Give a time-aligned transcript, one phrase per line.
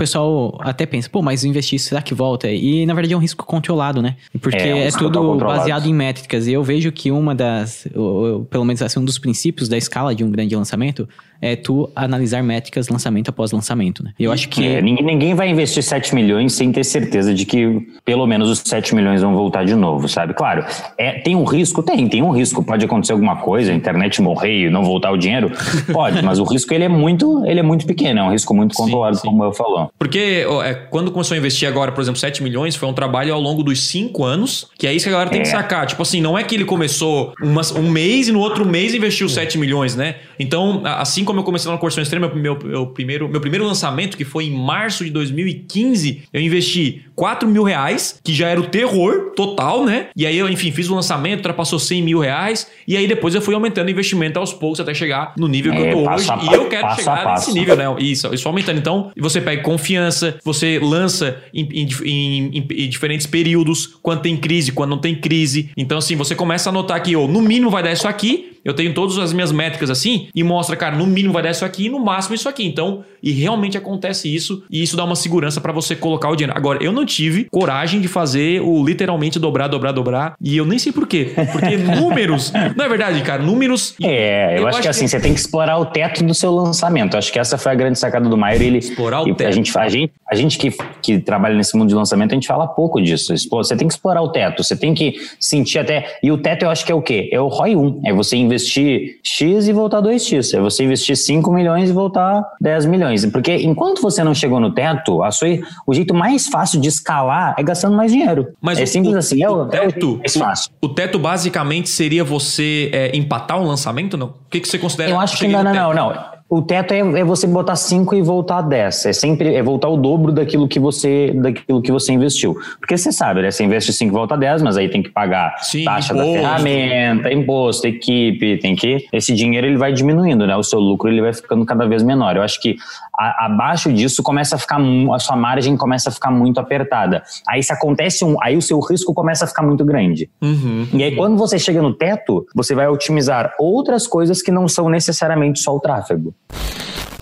[0.00, 2.48] pessoal até pensa, pô, mas investir, será que volta?
[2.50, 4.16] E na verdade é um risco controlado, né?
[4.40, 6.46] Porque É, é, tudo baseado em métricas.
[6.46, 10.14] E eu vejo que uma das, ou- pelo menos assim, um dos princípios da escala
[10.14, 11.06] de um grande lançamento
[11.42, 14.12] é tu analisar métricas lançamento após lançamento, né?
[14.18, 14.66] Eu acho que.
[14.66, 18.94] É, ninguém, vai investir 7 milhões sem ter certeza de que pelo menos os 7
[18.94, 20.34] milhões vão voltar de novo, sabe?
[20.34, 20.64] Claro,
[20.98, 21.82] é, tem um risco?
[21.82, 22.62] Tem, tem um risco.
[22.62, 25.50] Pode acontecer alguma coisa, a internet morrer e não voltar o dinheiro?
[25.92, 28.74] Pode, mas o risco ele é muito, ele é muito pequeno, é um risco muito
[28.76, 29.26] Sim, controlado, sim.
[29.28, 29.89] como eu falou.
[29.98, 33.40] Porque é, quando começou a investir agora, por exemplo, 7 milhões, foi um trabalho ao
[33.40, 35.50] longo dos 5 anos, que é isso que a galera tem que É.
[35.50, 35.86] sacar.
[35.86, 39.28] Tipo assim, não é que ele começou umas- um mês e no outro mês investiu
[39.28, 40.16] 7 milhões, né?
[40.38, 44.24] Então, assim como eu comecei na Corção Extrema, meu, meu, primeiro, meu primeiro lançamento, que
[44.24, 49.32] foi em março de 2015, eu investi 4 mil reais, que já era o terror
[49.36, 50.06] total, né?
[50.16, 53.42] E aí eu, enfim, fiz o lançamento, ultrapassou 100 mil reais, e aí depois eu
[53.42, 56.32] fui aumentando o investimento aos poucos até chegar no nível que É, eu tô passo
[56.32, 56.48] hoje.
[56.50, 57.52] E eu quero passo a chegar nesse passo.
[57.54, 57.84] nível, né?
[57.98, 58.78] Isso, isso aumentando.
[58.78, 64.72] Então, você pega confiança, você lança em, em- em- em- diferentes períodos, quando tem crise,
[64.72, 65.68] quando não tem crise.
[65.76, 68.74] Então, assim, você começa a notar que, oh, no mínimo vai dar isso aqui, eu
[68.74, 71.86] tenho todas as minhas métricas assim, e mostra, cara, no mínimo vai dar isso aqui
[71.86, 72.66] e no máximo isso aqui.
[72.66, 76.56] Então, e realmente acontece isso, e isso dá uma segurança pra você colocar o dinheiro.
[76.56, 80.78] Agora, eu não tive coragem de fazer o literalmente dobrar, dobrar, dobrar, e eu nem
[80.78, 81.32] sei por quê.
[81.52, 83.94] Porque números, não é verdade, cara, números.
[84.02, 87.16] É, eu, acho, que assim, você tem que explorar o teto do seu lançamento.
[87.16, 88.60] Acho que essa foi a grande sacada do Maier.
[88.60, 89.48] Ele, Explorar o teto.
[89.48, 90.70] A gente, a gente, a gente que,
[91.02, 93.32] que trabalha nesse mundo de lançamento, a gente fala pouco disso.
[93.50, 96.18] Você tem que explorar o teto, você tem que sentir até.
[96.22, 97.28] E o teto eu acho que é o quê?
[97.32, 98.02] É o ROI 1.
[98.04, 100.56] É você investir X e voltar 2X.
[100.56, 103.24] É você investir 5 milhões e voltar 10 milhões.
[103.26, 105.48] Porque enquanto você não chegou no teto, a sua,
[105.86, 108.48] o jeito mais fácil de escalar é gastando mais dinheiro.
[108.60, 109.42] Mas é o- simples o- assim.
[109.42, 110.70] É o, o é o teto, mais fácil.
[110.82, 114.26] O teto basicamente seria você é, empatar um lançamento, não?
[114.28, 115.10] O que, que você considera?
[115.10, 116.24] Eu acho que não, não, não, não.
[116.50, 119.06] O teto é, é você botar 5 e voltar 10.
[119.06, 122.56] É sempre é voltar o dobro daquilo que você daquilo que você investiu.
[122.80, 123.52] Porque você sabe, né?
[123.52, 126.32] Você investe 5 e volta 10, mas aí tem que pagar Sim, taxa imposto.
[126.32, 130.56] da ferramenta, imposto, equipe, tem que esse dinheiro ele vai diminuindo, né?
[130.56, 132.34] O seu lucro ele vai ficando cada vez menor.
[132.36, 132.74] Eu acho que
[133.16, 137.22] a- abaixo disso começa a ficar a sua margem começa a ficar muito apertada.
[137.48, 140.28] Aí se acontece um, aí o seu risco começa a ficar muito grande.
[140.42, 140.88] Uhum.
[140.94, 144.88] E aí, quando você chega no teto, você vai otimizar outras coisas que não são
[144.88, 146.34] necessariamente só o tráfego.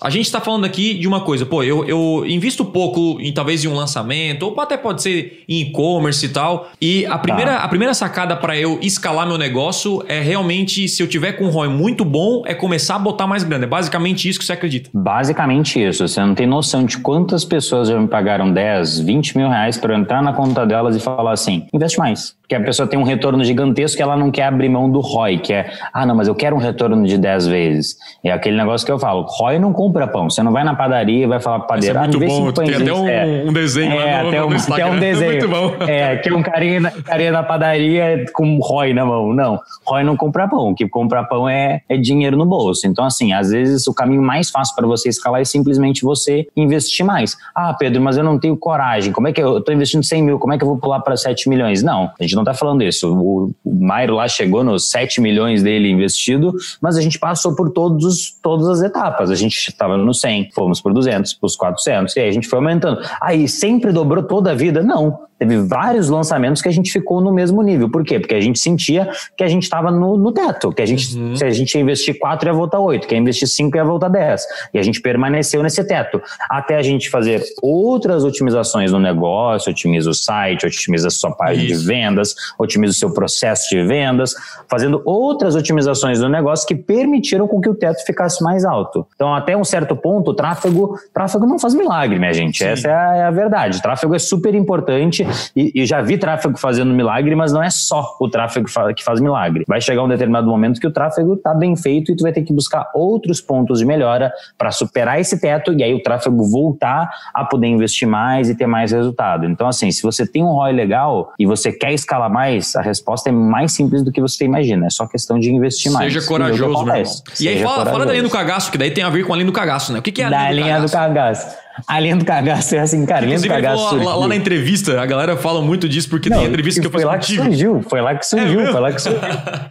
[0.01, 3.65] A gente tá falando aqui de uma coisa, pô, eu, eu invisto pouco em talvez
[3.65, 6.69] em um lançamento, ou até pode ser em e-commerce e tal.
[6.79, 11.07] E a primeira, a primeira sacada para eu escalar meu negócio é realmente, se eu
[11.07, 13.65] tiver com um ROI muito bom, é começar a botar mais grana.
[13.65, 14.89] É basicamente isso que você acredita.
[14.93, 16.07] Basicamente isso.
[16.07, 19.93] Você não tem noção de quantas pessoas já me pagaram 10, 20 mil reais para
[19.93, 22.38] eu entrar na conta delas e falar assim: investe mais.
[22.49, 25.37] Porque a pessoa tem um retorno gigantesco e ela não quer abrir mão do ROI,
[25.37, 27.95] que é, ah, não, mas eu quero um retorno de 10 vezes.
[28.23, 30.27] É aquele negócio que eu falo: ROI não compra pão.
[30.31, 32.51] Você não vai na padaria e vai falar pro Isso é padeiro, ah, muito bom.
[32.51, 33.43] tem pãezinhos." até um, É.
[33.47, 34.85] um desenho É, lá no, até no um, Instagram.
[34.87, 35.31] até um desenho.
[35.31, 35.75] Muito bom.
[35.85, 39.31] É, que é um carinha, carinha na padaria com ROI na mão.
[39.31, 40.71] Não, ROI não compra pão.
[40.71, 42.87] O que compra pão é, é dinheiro no bolso.
[42.87, 47.05] Então, assim, às vezes o caminho mais fácil para você escalar é simplesmente você investir
[47.05, 47.37] mais.
[47.53, 49.13] Ah, Pedro, mas eu não tenho coragem.
[49.13, 50.39] Como é que eu, eu tô investindo 100 mil?
[50.39, 51.83] Como é que eu vou pular para 7 milhões?
[51.83, 53.07] Não, a gente não tá falando isso.
[53.13, 57.69] O, o Mairo lá chegou nos 7 milhões dele investido, mas a gente passou por
[57.71, 59.29] todos, os- todas as etapas.
[59.31, 62.57] A gente estava no 100, fomos por 200, por 400, e aí a gente foi
[62.59, 62.99] aumentando.
[63.21, 64.81] Aí sempre dobrou toda a vida?
[64.83, 65.28] Não.
[65.39, 67.89] Teve vários lançamentos que a gente ficou no mesmo nível.
[67.89, 68.19] Por quê?
[68.19, 71.45] Porque a gente sentia que a gente estava no, no teto, que a gente, se
[71.45, 74.41] a gente ia investir 4 ia voltar 8, que ia investir 5 ia voltar 10.
[74.73, 76.21] E a gente permaneceu nesse teto.
[76.49, 81.63] Até a gente fazer outras otimizações no negócio, otimiza o site, otimiza a sua página
[81.63, 81.79] Isso.
[81.79, 84.33] de vendas, otimiza o seu processo de vendas,
[84.69, 89.07] fazendo outras otimizações no negócio que permitiram com que o teto ficasse mais alto.
[89.15, 92.57] Então, até um certo ponto, o tráfego, tráfego não faz milagre, minha gente.
[92.57, 92.65] Sim.
[92.65, 93.81] Essa é a, é a verdade.
[93.81, 98.15] Tráfego é super importante e, e já vi tráfego fazendo milagre, mas não é só
[98.19, 99.63] o tráfego que fa- que faz milagre.
[99.67, 102.41] Vai chegar um determinado momento que o tráfego está bem feito e tu vai ter
[102.43, 107.09] que buscar outros pontos de melhora para superar esse teto e aí o tráfego voltar
[107.33, 109.45] a poder investir mais e ter mais resultado.
[109.45, 113.29] Então, assim, se você tem um ROI legal e você quer escalar mais, a resposta
[113.29, 114.85] é mais simples do que você imagina.
[114.87, 116.11] É só questão de investir mais.
[116.11, 116.81] Seja que corajoso, meu irmão.
[116.83, 117.23] acontece.
[117.39, 119.35] E aí, fala, fala da linha do cagaço, que daí tem a ver com a
[119.35, 119.99] linha do cagaço, né?
[119.99, 121.55] O que, que é a da linha do cagaço?
[121.81, 121.85] Cagaço.
[121.87, 123.25] A linha do cagaço é assim, cara.
[123.25, 123.95] Linha do Inclusive, ele cagaço.
[124.03, 126.91] lá, lá na entrevista, a galera fala muito disso, porque Não, tem entrevista que eu
[126.91, 127.43] foi fiz lá que contigo.
[127.43, 128.71] surgiu, foi lá que surgiu, mesmo?
[128.71, 129.19] foi lá que surgiu.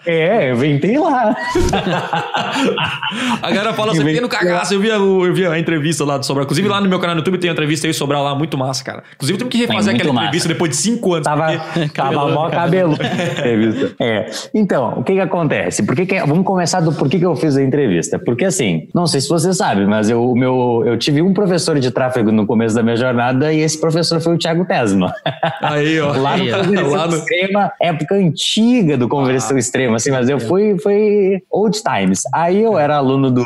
[0.07, 1.37] É, eu inventei lá.
[3.43, 4.75] A galera fala assim, tem no cagaço.
[4.75, 6.45] Eu vi, a, eu vi a entrevista lá do Sobral.
[6.45, 8.57] Inclusive, lá no meu canal no YouTube tem uma entrevista aí do Sobral lá, muito
[8.59, 9.03] massa, cara.
[9.15, 10.27] Inclusive, temos que refazer aquela massa.
[10.27, 11.25] entrevista depois de cinco anos.
[11.25, 12.95] Tava, porque- tava mó cabelo.
[12.95, 13.95] entrevista.
[14.01, 14.31] É.
[14.55, 15.83] Então, o que que acontece?
[15.85, 18.19] Por que que- vamos começar do porquê que eu fiz a entrevista.
[18.19, 21.91] Porque assim, não sei se você sabe, mas eu, meu, eu tive um professor de
[21.99, 25.13] tráfego no começo da minha jornada e esse professor foi o Thiago Tesma.
[25.61, 26.13] Aí, ó.
[26.17, 27.17] lá no aí, Conversão lá no...
[27.17, 32.23] Extrema, época antiga do Conversão ah, Extrema, assim, mas eu fui, foi old times.
[32.33, 33.45] Aí eu era aluno do,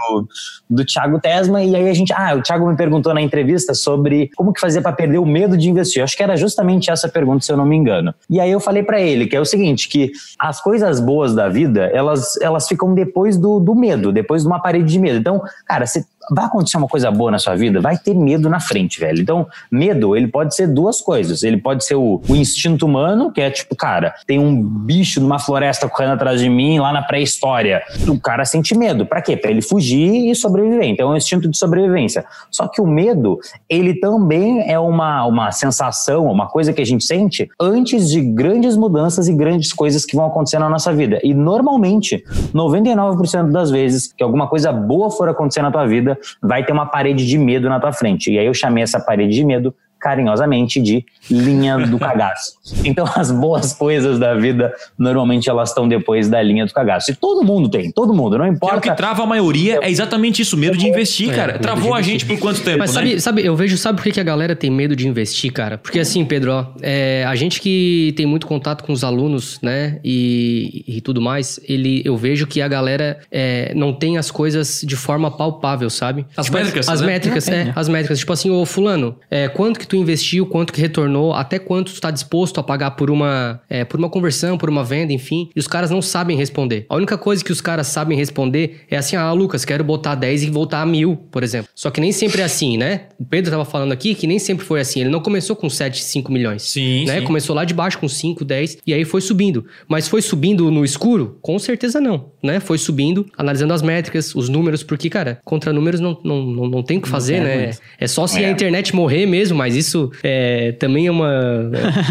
[0.69, 4.31] do Thiago Tesma e aí a gente, ah, o Thiago me perguntou na entrevista sobre
[4.37, 6.03] como que fazia para perder o medo de investir.
[6.03, 8.15] Acho que era justamente essa pergunta, se eu não me engano.
[8.29, 11.49] E aí eu falei para ele que é o seguinte, que as coisas boas da
[11.49, 15.19] vida, elas, elas ficam depois do, do medo, depois de uma parede de medo.
[15.19, 16.05] Então, cara, você
[16.35, 19.21] vai acontecer uma coisa boa na sua vida, vai ter medo na frente, velho.
[19.21, 21.43] Então, medo, ele pode ser duas coisas.
[21.43, 25.39] Ele pode ser o, o instinto humano, que é tipo, cara, tem um bicho numa
[25.39, 27.83] floresta correndo atrás de mim lá na pré-história.
[28.09, 29.07] O cara sente medo.
[29.07, 29.37] Para quê?
[29.37, 30.85] Para ele fugir e sobreviver.
[30.85, 32.25] Então, é um instinto de sobrevivência.
[32.51, 33.39] Só que o medo,
[33.69, 38.77] ele também é uma, uma sensação, uma coisa que a gente sente antes de grandes
[38.77, 41.21] mudanças e grandes coisas que vão acontecer na nossa vida.
[41.23, 42.25] E normalmente,
[42.55, 46.73] 99% das vezes que alguma coisa boa for acontecer na tua vida, vida, vai ter
[46.73, 48.33] uma parede de medo na tua frente.
[48.33, 52.55] E aí eu chamei essa parede de medo carinhosamente de linha do cagaço.
[52.85, 57.13] Então as boas coisas da vida normalmente elas estão depois da linha do cagaço.
[57.13, 58.81] E todo mundo tem, todo mundo, não importa.
[58.81, 61.59] Que é o que trava a maioria é exatamente isso, medo de investir, é, cara.
[61.59, 63.21] Travou a gente por quanto tempo, Mas sabe, né?
[63.21, 65.79] sabe, eu vejo, sabe por que a galera tem medo de investir, cara?
[65.79, 70.01] Porque assim, Pedro, ó, é, a gente que tem muito contato com os alunos, né,
[70.05, 74.83] e, e tudo mais, ele, eu vejo que a galera é, não tem as coisas
[74.85, 76.27] de forma palpável, sabe?
[76.37, 77.07] As tipo, métricas, As né?
[77.07, 77.73] métricas, é, né?
[77.75, 78.19] as métricas.
[78.19, 81.95] Tipo assim, ô fulano, é, quanto que tu investiu, quanto que retornou, até quanto tu
[81.97, 85.51] está disposto a pagar por uma, é, por uma conversão, por uma venda, enfim.
[85.55, 86.87] E os caras não sabem responder.
[86.89, 90.45] A única coisa que os caras sabem responder é assim: ah, Lucas, quero botar 10
[90.45, 91.69] e voltar a mil, por exemplo.
[91.75, 93.03] Só que nem sempre é assim, né?
[93.19, 95.01] O Pedro estava falando aqui que nem sempre foi assim.
[95.01, 96.63] Ele não começou com 7, 5 milhões.
[96.63, 97.05] Sim.
[97.05, 97.19] Né?
[97.19, 97.27] sim.
[97.27, 99.67] Começou lá de baixo com 5, 10 e aí foi subindo.
[99.87, 101.39] Mas foi subindo no escuro?
[101.43, 102.61] Com certeza não, né?
[102.61, 106.83] Foi subindo, analisando as métricas, os números, porque, cara, contra números não, não, não, não
[106.83, 107.65] tem o que fazer, né?
[107.65, 107.79] Muito.
[108.01, 108.47] É só se é.
[108.47, 109.82] a internet morrer mesmo, mas isso
[110.23, 111.71] é, também é uma.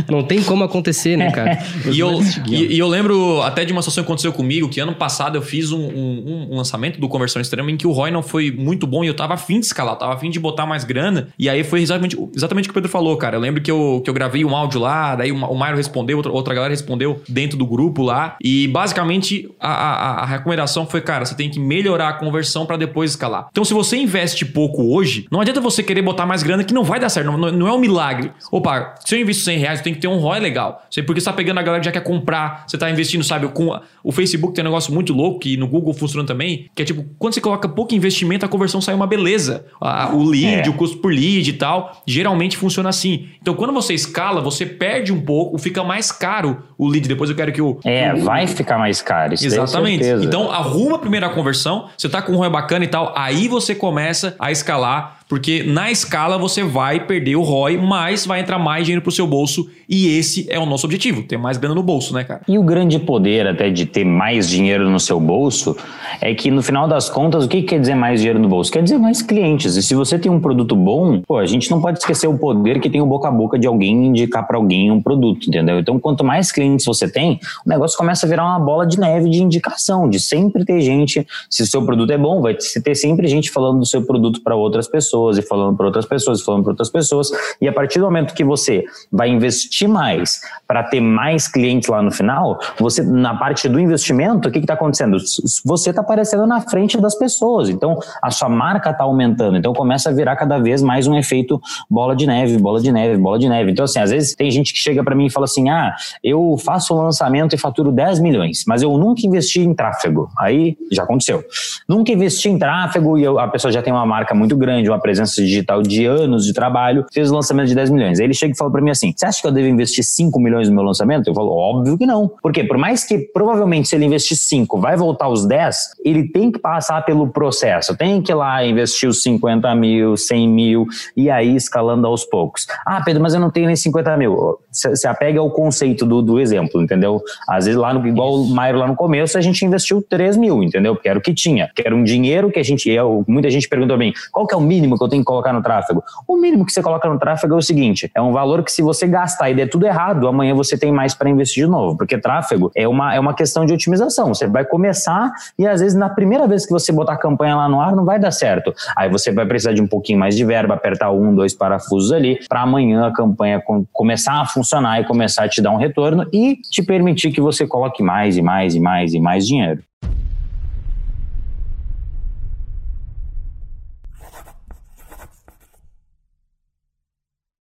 [0.10, 1.58] não tem como acontecer, né, cara?
[1.92, 4.96] e, eu, e, e, eu lembro até de uma situação que aconteceu comigo, que ano
[4.96, 8.24] passado eu fiz um, um, um, lançamento do Conversão Extrema em que o ROI não
[8.24, 11.30] foi muito bom e eu tava afim de escalar, tava afim de botar mais grana.
[11.38, 13.36] E aí foi exatamente, exatamente o que o Pedro falou, cara.
[13.36, 16.32] Eu lembro que eu, que eu gravei um áudio lá, daí o Mairo respondeu, outra,
[16.32, 18.36] outra galera respondeu dentro do grupo lá.
[18.42, 22.78] E basicamente a, a, a recomendação foi, cara, você tem que melhorar a conversão para
[22.78, 23.48] depois escalar.
[23.52, 26.84] Então, se você investe pouco hoje, não adianta você querer botar mais grana que não
[26.84, 27.32] vai dar certo.
[27.32, 28.32] Não, não é um milagre.
[28.52, 30.84] Opa, se eu invisto 100 reais, eu tenho que ter um ROI legal.
[31.06, 33.48] Porque você tá pegando a galera que já quer comprar, você tá investindo, sabe?
[33.50, 36.86] Com o Facebook tem um negócio muito louco, que no Google funciona também, que é
[36.86, 39.66] tipo, quando você coloca pouco investimento, a conversão sai uma beleza.
[40.14, 40.70] o lead, é.
[40.70, 43.30] o custo por lead e tal, geralmente funciona assim.
[43.42, 47.08] Então, quando você escala, você perde um pouco, fica mais caro o lead.
[47.08, 47.78] Depois eu quero que o.
[47.86, 49.36] É, o, vai ficar mais caro.
[49.36, 50.04] Isso Exatamente.
[50.24, 53.76] Então, arruma a primeira conversão, você tá com um ROI bacana e tal, aí você
[53.76, 58.84] começa a escalar porque na escala você vai perder o ROI, mas vai entrar mais
[58.84, 59.66] dinheiro pro seu bolso.
[59.88, 62.42] E esse é o nosso objetivo, ter mais grana no bolso, né, cara?
[62.50, 65.78] E o grande poder até de ter mais dinheiro no seu bolso
[66.20, 68.70] é que no final das contas, o que quer dizer mais dinheiro no bolso?
[68.70, 69.78] Quer dizer mais clientes.
[69.78, 72.82] E se você tem um produto bom, pô, a gente não pode esquecer o poder
[72.82, 75.80] que tem o boca a boca de alguém indicar para alguém um produto, entendeu?
[75.80, 79.30] Então, quanto mais clientes você tem, o negócio começa a virar uma bola de neve
[79.30, 81.28] de indicação, de sempre ter gente.
[81.50, 84.56] Se o seu produto é bom, vai ter sempre gente falando do seu produto para
[84.56, 87.32] outras pessoas pessoas e falando para outras pessoas e falando para outras pessoas.
[87.60, 92.02] E a partir do momento que você vai investir mais para ter mais clientes lá
[92.02, 95.18] no final, você na parte do investimento, o que está acontecendo?
[95.66, 97.70] Você está aparecendo na frente das pessoas.
[97.70, 99.58] Então a sua marca está aumentando.
[99.58, 103.18] Então começa a virar cada vez mais um efeito bola de neve, bola de neve,
[103.18, 103.72] bola de neve.
[103.72, 106.56] Então assim, às vezes tem gente que chega para mim e fala assim: "Ah, eu
[106.62, 110.30] faço um lançamento e faturo 10 milhões, mas eu nunca investi em tráfego".
[110.38, 111.44] Aí já aconteceu.
[111.88, 115.00] Nunca investi em tráfego e eu, a pessoa já tem uma marca muito grande, uma
[115.00, 118.20] presença digital de anos de trabalho, fez o lançamento de 10 milhões.
[118.20, 120.40] Aí ele chega e fala para mim assim: Você acha que eu devo investir 5
[120.40, 121.28] milhões no meu lançamento?
[121.28, 122.32] Eu falo: Óbvio que não.
[122.42, 122.64] Por quê?
[122.64, 126.60] Por mais que provavelmente se ele investir 5, vai voltar os 10, ele tem que
[126.60, 127.96] passar pelo processo.
[127.96, 132.68] Tem que ir lá investir os 50 mil, 100 mil e aí escalando aos poucos.
[132.86, 134.60] Ah, Pedro, mas eu não tenho nem 50 mil.
[134.72, 137.22] Você apega ao conceito do, do exemplo, entendeu?
[137.48, 140.62] Às vezes lá no, igual o Mairo lá no começo, a gente investiu 3 mil,
[140.62, 140.96] entendeu?
[140.96, 141.70] Porque era o que tinha.
[141.76, 142.90] Que era um dinheiro que a gente.
[143.28, 145.54] Muita gente perguntou a mim: qual que é o mínimo que eu tenho que colocar
[145.54, 146.04] no tráfego?
[146.28, 148.82] O mínimo que você coloca no tráfego é o seguinte: é um valor que, se
[148.82, 151.98] você gastar e der tudo errado, amanhã você tem mais para investir de novo.
[151.98, 154.34] Porque tráfego é uma, é uma questão de otimização.
[154.34, 157.70] Você vai começar e às vezes na primeira vez que você botar a campanha lá
[157.70, 158.74] no ar não vai dar certo.
[158.98, 162.40] Aí você vai precisar de um pouquinho mais de verba, apertar um, dois parafusos ali,
[162.48, 166.58] para amanhã a campanha começar a funcionar e começar a te dar um retorno e
[166.70, 169.84] te permitir que você coloque mais e mais e mais e mais dinheiro.